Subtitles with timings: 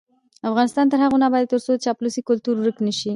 [0.49, 3.09] افغانستان تر هغو نه ابادیږي، ترڅو د چاپلوسۍ کلتور ورک نشي.